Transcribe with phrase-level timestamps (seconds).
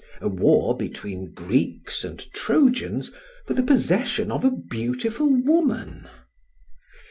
[0.19, 3.11] a war between Greeks and Trojans
[3.45, 6.09] for the possession of a beautiful woman!